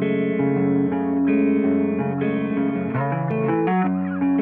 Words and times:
Thank 0.00 0.12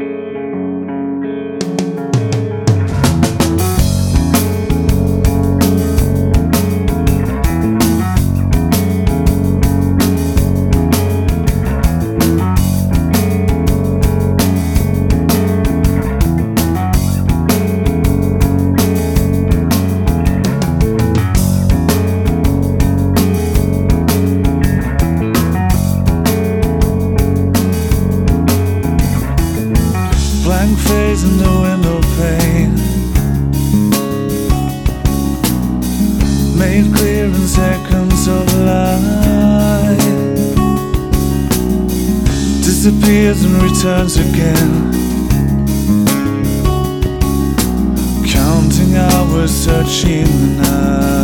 you. 0.02 0.97
disappears 42.80 43.42
and 43.42 43.60
returns 43.60 44.16
again. 44.18 44.92
Counting 48.24 48.94
hours, 48.94 49.50
searching 49.50 50.26
the 50.26 50.62
night. 50.62 51.17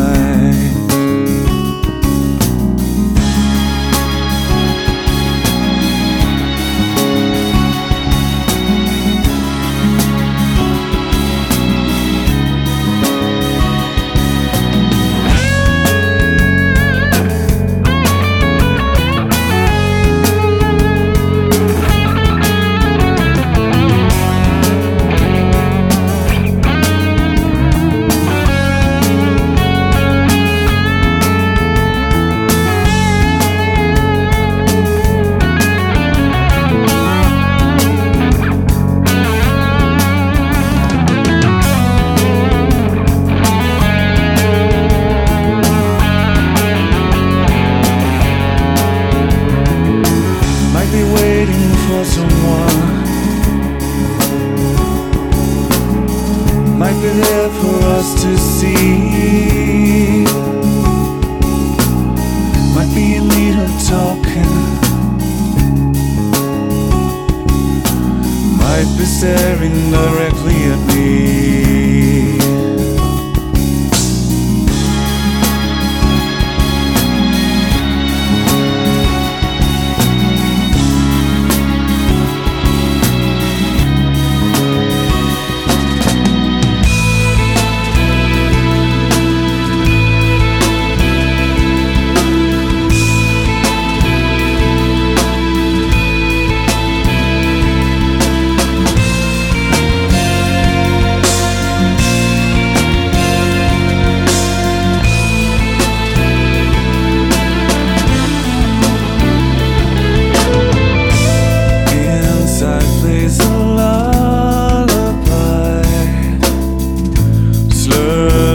the. 69.94 70.33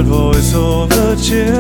voice 0.04 0.54
of 0.54 0.90
the 0.90 1.16
chill. 1.16 1.59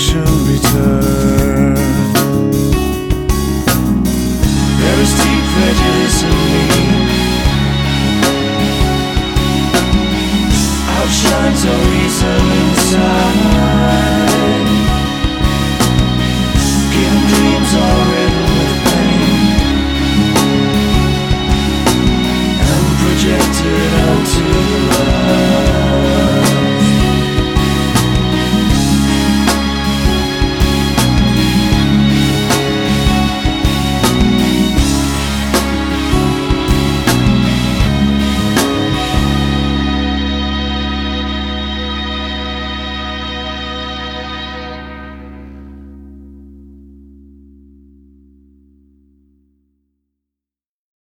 Action 0.00 0.24
return. 0.46 1.49